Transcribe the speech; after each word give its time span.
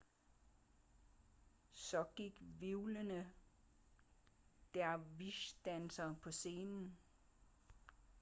så 1.71 2.03
gik 2.15 2.41
hvirvlende 2.59 3.27
dervish-dansere 4.73 6.15
på 6.21 6.31
scenen 6.31 6.97